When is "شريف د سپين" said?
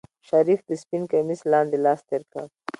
0.27-1.03